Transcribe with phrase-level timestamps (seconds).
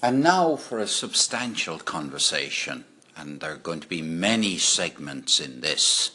[0.00, 2.84] And now for a substantial conversation,
[3.16, 6.12] and there are going to be many segments in this.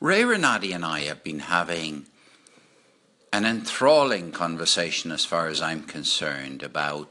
[0.00, 2.06] Ray Renati and I have been having
[3.32, 7.10] an enthralling conversation, as far as I'm concerned, about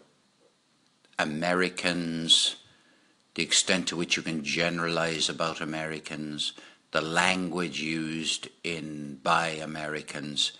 [1.19, 2.55] Americans,
[3.35, 6.53] the extent to which you can generalize about Americans,
[6.91, 10.53] the language used in by Americans,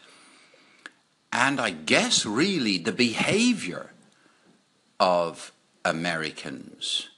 [1.31, 3.91] and I guess really the behavior
[4.99, 5.51] of
[5.83, 7.09] Americans.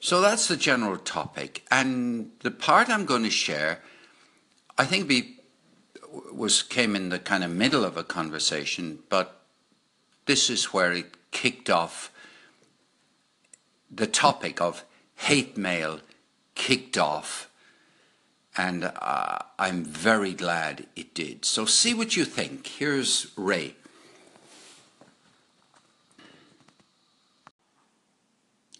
[0.00, 1.64] So that's the general topic.
[1.70, 3.80] And the part I'm going to share,
[4.76, 5.36] I think we
[6.32, 9.42] was came in the kind of middle of a conversation, but
[10.26, 12.10] this is where it kicked off
[13.90, 14.84] the topic of
[15.16, 16.00] hate mail
[16.54, 17.48] kicked off
[18.56, 21.44] and uh, I'm very glad it did.
[21.44, 22.66] So see what you think.
[22.66, 23.76] Here's Ray.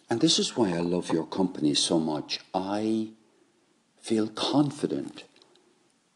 [0.09, 2.39] And this is why I love your company so much.
[2.53, 3.09] I
[4.01, 5.23] feel confident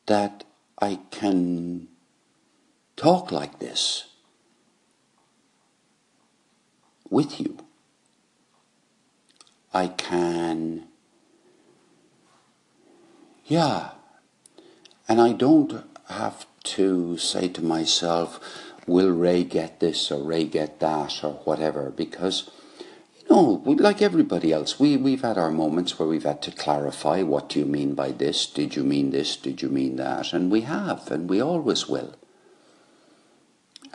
[0.07, 0.43] that
[0.81, 1.87] I can
[2.95, 4.05] talk like this
[7.09, 7.57] with you.
[9.73, 10.87] I can,
[13.45, 13.91] yeah,
[15.07, 18.39] and I don't have to say to myself,
[18.87, 22.49] will Ray get this or Ray get that or whatever, because
[23.33, 27.49] no, like everybody else, we, we've had our moments where we've had to clarify what
[27.49, 28.45] do you mean by this?
[28.45, 29.35] Did you mean this?
[29.35, 30.33] Did you mean that?
[30.33, 32.13] And we have, and we always will.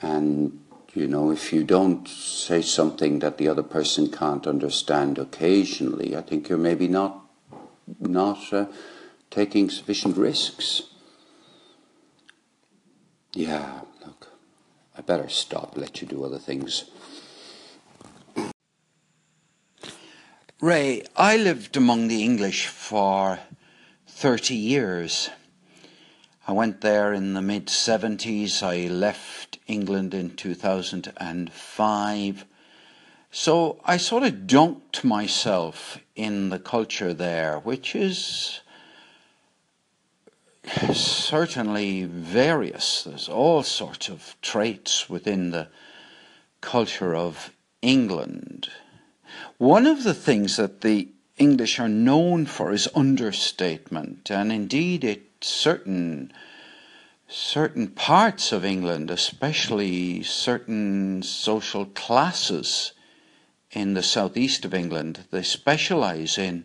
[0.01, 0.59] And,
[0.93, 6.23] you know, if you don't say something that the other person can't understand occasionally, I
[6.23, 7.25] think you're maybe not,
[8.01, 8.67] not uh,
[9.31, 10.83] taking sufficient risks.
[13.35, 14.33] Yeah, look,
[14.97, 16.91] I better stop, let you do other things.
[20.61, 23.39] Ray, I lived among the English for
[24.09, 25.31] 30 years.
[26.49, 28.61] I went there in the mid 70s.
[28.61, 32.45] I left England in 2005.
[33.31, 38.59] So I sort of dunked myself in the culture there, which is
[40.93, 43.05] certainly various.
[43.05, 45.69] There's all sorts of traits within the
[46.61, 48.71] culture of England.
[49.59, 55.23] One of the things that the English are known for is understatement, and indeed, it
[55.41, 56.33] certain
[57.27, 62.93] certain parts of England, especially certain social classes
[63.73, 66.65] in the southeast of England, they specialize in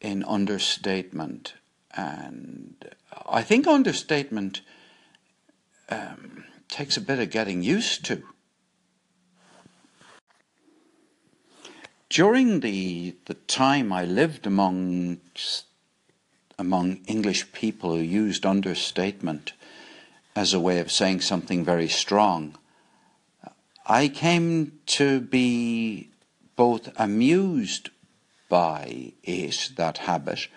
[0.00, 1.54] in understatement,
[1.96, 2.74] and
[3.28, 4.62] I think understatement
[5.88, 8.22] um, takes a bit of getting used to.
[12.10, 15.20] During the, the time I lived among,
[16.58, 19.52] among English people who used understatement
[20.34, 22.56] as a way of saying something very strong,
[23.86, 26.08] I came to be
[26.56, 27.90] both amused
[28.48, 30.48] by it, that habit,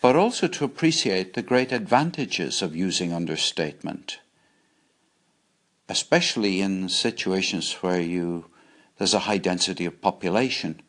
[0.00, 4.18] but also to appreciate the great advantages of using understatement,
[5.88, 8.46] especially in situations where you
[9.02, 10.80] there's a high density of population.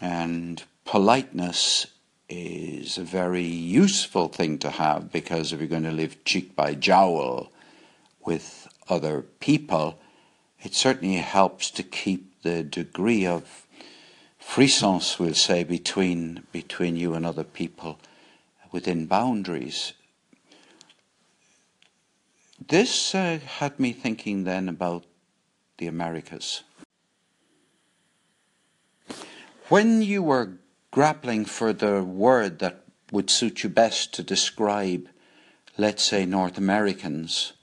[0.00, 1.88] And politeness
[2.28, 6.74] is a very useful thing to have because if you're going to live cheek by
[6.74, 7.50] jowl
[8.24, 9.98] with other people,
[10.62, 13.66] it certainly helps to keep the degree of
[14.40, 17.98] frissons, we'll say, between, between you and other people
[18.70, 19.92] within boundaries.
[22.64, 25.04] This uh, had me thinking then about
[25.78, 26.62] the Americas.
[29.72, 30.58] When you were
[30.90, 35.08] grappling for the word that would suit you best to describe,
[35.78, 37.54] let's say, North Americans,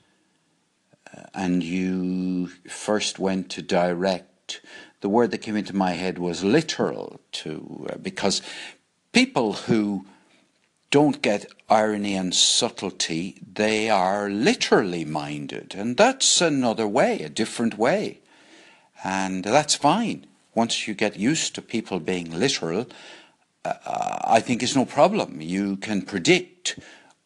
[1.16, 4.62] uh, and you first went to direct,
[5.02, 8.42] the word that came into my head was literal, to uh, because
[9.12, 10.08] people who
[10.90, 17.78] don't get irony and subtlety, they are literally minded, and that's another way, a different
[17.78, 18.22] way,
[19.04, 20.26] and that's fine
[20.56, 22.88] once you get used to people being literal,
[23.66, 25.42] uh, I think it's no problem.
[25.42, 26.80] You can predict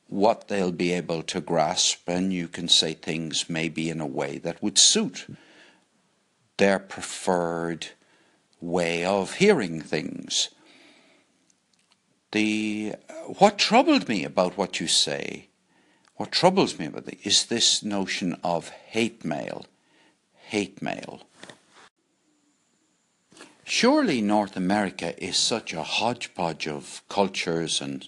[0.07, 4.37] what they'll be able to grasp, and you can say things maybe in a way
[4.39, 5.25] that would suit
[6.57, 7.87] their preferred
[8.61, 10.49] way of hearing things.
[12.31, 12.95] The
[13.39, 15.49] what troubled me about what you say,
[16.15, 19.65] what troubles me about it, is this notion of hate mail,
[20.47, 21.21] hate mail.
[23.63, 28.07] Surely North America is such a hodgepodge of cultures and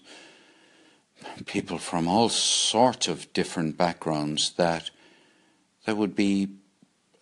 [1.45, 4.91] people from all sorts of different backgrounds that
[5.85, 6.49] there would be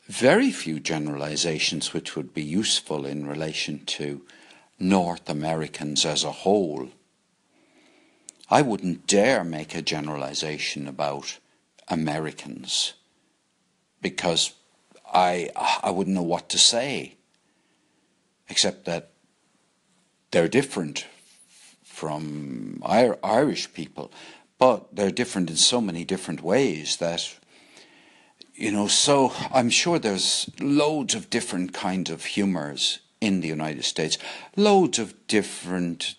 [0.08, 4.22] very few generalizations which would be useful in relation to
[4.80, 6.90] North Americans as a whole.
[8.50, 11.40] I wouldn't dare make a generalization about
[11.88, 12.94] Americans
[14.02, 14.54] because
[15.14, 15.50] I
[15.82, 17.16] I wouldn't know what to say
[18.54, 19.10] except that
[20.30, 21.08] they're different
[21.84, 24.12] from Irish people,
[24.60, 27.22] but they're different in so many different ways that
[28.54, 33.84] you know so i'm sure there's loads of different kinds of humors in the united
[33.84, 34.20] states
[34.56, 36.14] loads of different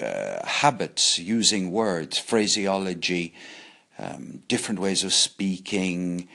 [0.00, 3.34] uh, habits using words phraseology
[3.98, 6.28] um, different ways of speaking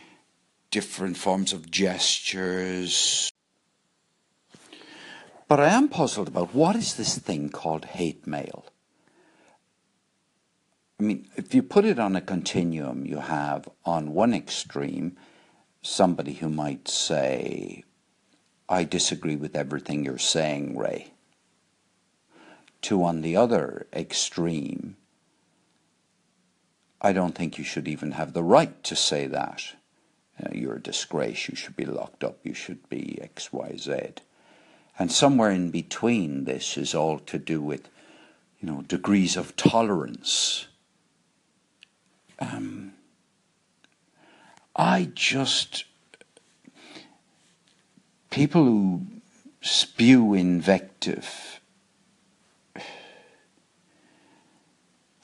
[0.70, 3.31] different forms of gestures
[5.52, 8.72] but i am puzzled about what is this thing called hate mail
[10.98, 15.18] I mean, if you put it on a continuum, you have on one extreme
[15.82, 17.84] somebody who might say,
[18.70, 21.14] I disagree with everything you're saying, Ray.
[22.84, 24.96] To on the other extreme,
[27.02, 29.74] I don't think you should even have the right to say that.
[30.38, 33.74] You know, you're a disgrace, you should be locked up, you should be X, Y,
[33.76, 34.22] Z.
[35.00, 37.90] And somewhere in between this is all to do with,
[38.60, 40.68] you know, degrees of tolerance
[42.42, 42.94] um,
[44.76, 45.86] I just
[48.32, 49.06] people who
[49.62, 51.60] spew invective.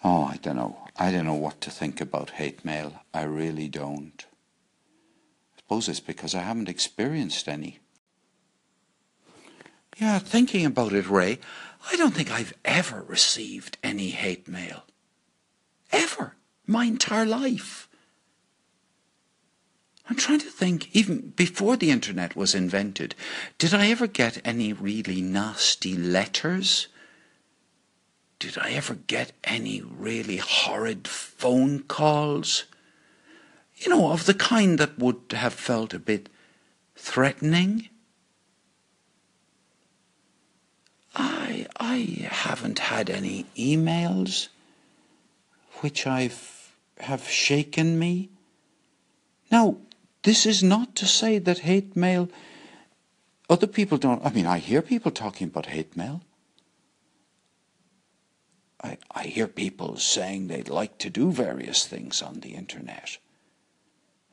[0.04, 0.78] Oh, I don't know.
[0.96, 3.02] I don't know what to think about hate mail.
[3.14, 4.26] I really don't.
[5.56, 7.80] I suppose it's because I haven't experienced any.
[10.00, 11.40] Yeah, thinking about it, Ray,
[11.92, 14.84] I don't think I've ever received any hate mail.
[15.92, 16.36] Ever
[16.68, 17.88] my entire life.
[20.10, 23.16] I'm trying to think, even before the internet was invented,
[23.58, 26.88] did I ever get any really nasty letters?
[28.40, 32.66] Did I ever get any really horrid phone calls?
[33.78, 36.30] You know, of the kind that would have felt a bit
[36.96, 37.90] threatening?
[41.78, 44.50] I haven't had any emails
[45.82, 46.58] which I've
[47.00, 48.30] have shaken me.
[49.52, 49.78] Now,
[50.24, 52.30] this is not to say that hate mail,
[53.50, 56.22] other people don't, I mean, I hear people talking about hate mail.
[58.84, 63.18] I, I hear people saying they'd like to do various things on the internet.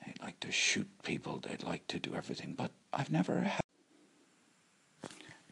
[0.05, 3.61] They'd like to shoot people, they'd like to do everything, but I've never had.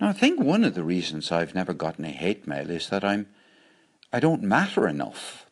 [0.00, 3.05] Now, I think one of the reasons I've never gotten a hate mail is that
[3.05, 3.27] I'm,
[4.12, 5.47] I don't matter enough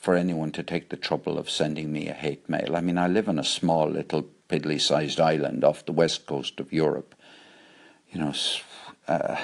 [0.00, 2.76] for anyone to take the trouble of sending me a hate mail.
[2.76, 6.60] I mean, I live on a small little piddly sized island off the west coast
[6.60, 7.14] of Europe,
[8.10, 8.32] you know,
[9.08, 9.36] uh,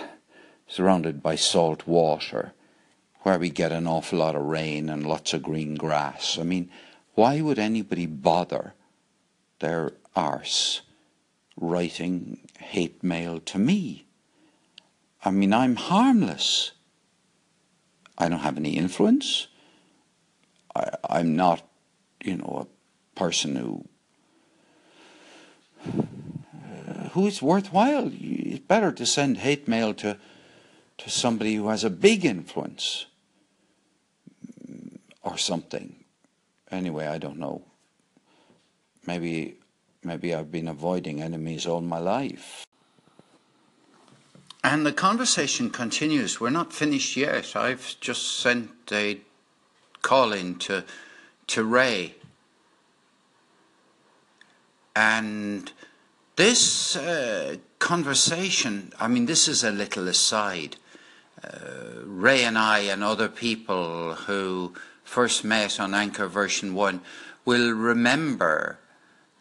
[0.69, 2.53] surrounded by salt water,
[3.23, 6.39] where we get an awful lot of rain and lots of green grass.
[6.39, 6.71] I mean,
[7.15, 8.75] why would anybody bother
[9.61, 10.83] their arse
[11.57, 14.07] writing hate mail to me?
[15.25, 16.73] I mean, I'm harmless.
[18.19, 19.47] I don't have any influence.
[20.75, 21.67] I, I'm not,
[22.25, 23.85] you know, a person who
[27.13, 28.11] who is worthwhile.
[28.13, 30.19] It's better to send hate mail to
[30.99, 33.07] to somebody who has a big influence
[35.23, 36.05] or something.
[36.71, 37.63] Anyway, I don't know.
[39.07, 39.57] Maybe
[40.03, 42.65] maybe I've been avoiding enemies all my life.
[44.65, 46.41] And the conversation continues.
[46.41, 47.57] We're not finished yet.
[47.57, 49.21] I've just sent a
[50.03, 50.85] calling to
[51.49, 52.15] to Ray.
[54.95, 55.73] And
[56.37, 60.77] this uh, conversation, I mean, this is a little aside.
[61.43, 67.01] Uh, Ray and I and other people who first met on Anchor version 1
[67.45, 68.79] will remember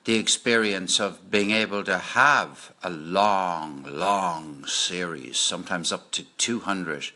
[0.06, 7.12] the experience of being able to have a long, long series, sometimes up to 200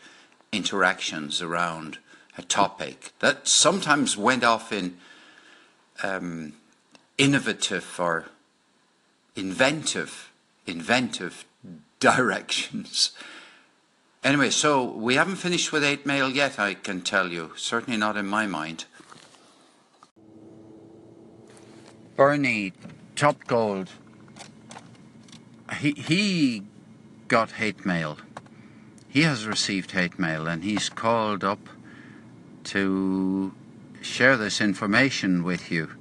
[0.51, 1.97] interactions around
[2.37, 4.97] a topic that sometimes went off in
[6.03, 6.53] um,
[7.17, 8.25] innovative or
[9.35, 10.31] inventive,
[10.67, 11.45] inventive
[11.99, 13.11] directions.
[14.23, 17.51] Anyway, so we haven't finished with 8 mail yet, I can tell you.
[17.55, 18.85] Certainly not in my mind.
[22.15, 22.71] Bernie
[23.15, 23.89] Top Gold,
[25.79, 26.63] he, he
[27.27, 28.17] got hate mail.
[29.09, 31.69] He has received hate mail and he's called up
[32.65, 33.53] to
[34.01, 35.91] share this information with you.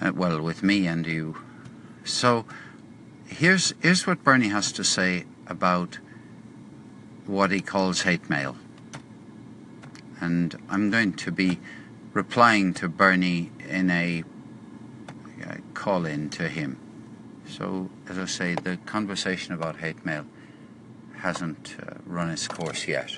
[0.00, 1.36] Uh, well, with me and you.
[2.04, 2.46] So
[3.26, 5.98] here's, here's what Bernie has to say about
[7.26, 8.56] what he calls hate mail.
[10.20, 11.60] And I'm going to be
[12.14, 14.24] replying to Bernie in a
[15.78, 16.76] call in to him.
[17.46, 20.26] So, as I say, the conversation about hate mail
[21.14, 23.16] hasn't uh, run its course yet.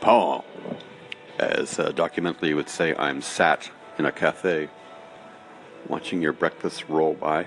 [0.00, 0.44] Paul,
[1.38, 4.68] as uh, documentally would say, I'm sat in a cafe
[5.88, 7.46] watching your breakfast roll by,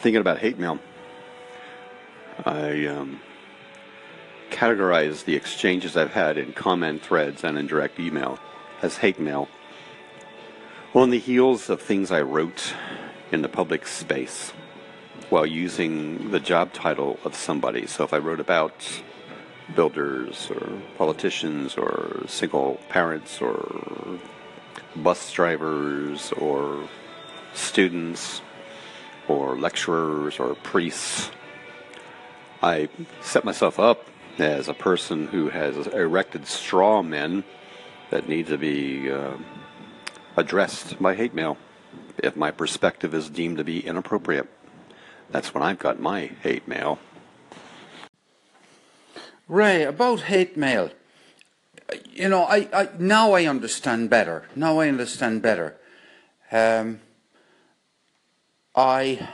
[0.00, 0.78] thinking about hate mail.
[2.44, 3.20] I um,
[4.50, 8.38] categorize the exchanges I've had in comment threads and in direct email
[8.82, 9.48] as hate mail
[10.94, 12.74] on the heels of things I wrote
[13.30, 14.52] in the public space
[15.30, 17.86] while using the job title of somebody.
[17.86, 19.02] So if I wrote about
[19.74, 24.18] builders or politicians or single parents or
[24.94, 26.86] bus drivers or
[27.54, 28.42] students
[29.28, 31.30] or lecturers or priests,
[32.62, 32.90] I
[33.22, 34.06] set myself up
[34.38, 37.44] as a person who has erected straw men
[38.12, 39.32] that need to be uh,
[40.36, 41.56] addressed by hate mail
[42.18, 44.48] if my perspective is deemed to be inappropriate.
[45.30, 46.98] That's when I've got my hate mail.
[49.48, 50.90] Ray, about hate mail,
[52.12, 54.44] you know, I, I now I understand better.
[54.54, 55.76] Now I understand better.
[56.50, 57.00] Um,
[58.76, 59.26] I,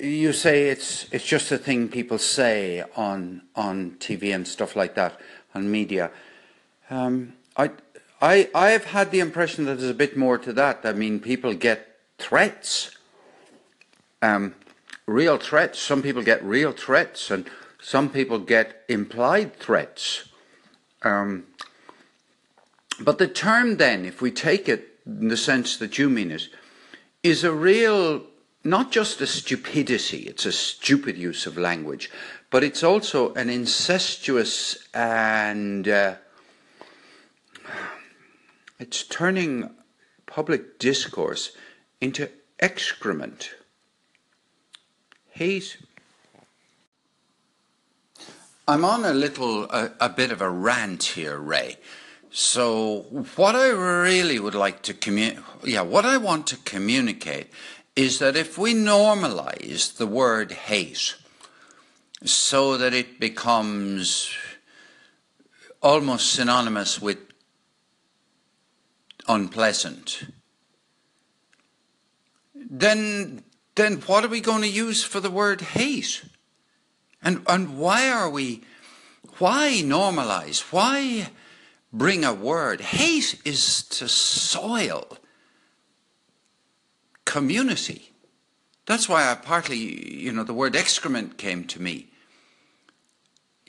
[0.00, 4.94] you say it's it's just a thing people say on on TV and stuff like
[4.96, 5.18] that
[5.54, 6.10] on media.
[6.90, 7.70] Um, I
[8.20, 10.80] I, I've had the impression that there's a bit more to that.
[10.84, 12.90] I mean, people get threats,
[14.20, 14.54] um,
[15.06, 15.78] real threats.
[15.78, 17.48] Some people get real threats, and
[17.80, 20.28] some people get implied threats.
[21.02, 21.44] Um,
[23.00, 26.48] but the term, then, if we take it in the sense that you mean it,
[27.22, 28.24] is a real,
[28.64, 32.10] not just a stupidity, it's a stupid use of language,
[32.50, 36.16] but it's also an incestuous and uh,
[38.80, 39.70] it's turning
[40.26, 41.52] public discourse
[42.00, 43.50] into excrement.
[45.32, 45.76] Hate.
[48.66, 51.76] I'm on a little, a, a bit of a rant here, Ray.
[52.30, 53.06] So
[53.36, 57.48] what I really would like to communicate, yeah, what I want to communicate
[57.96, 61.16] is that if we normalize the word hate
[62.24, 64.32] so that it becomes
[65.82, 67.29] almost synonymous with
[69.28, 70.26] unpleasant,
[72.54, 76.24] then then what are we going to use for the word hate?
[77.22, 78.62] And and why are we
[79.38, 80.60] why normalize?
[80.72, 81.30] Why
[81.92, 82.80] bring a word?
[82.80, 85.18] Hate is to soil
[87.24, 88.12] community.
[88.86, 92.10] That's why I partly, you know, the word excrement came to me.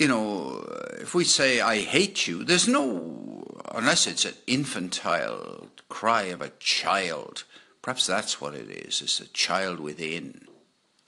[0.01, 0.65] You know,
[0.99, 6.53] if we say I hate you, there's no unless it's an infantile cry of a
[6.57, 7.43] child.
[7.83, 9.03] Perhaps that's what it is.
[9.03, 10.47] It's a child within.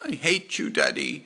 [0.06, 1.26] I hate you, Daddy.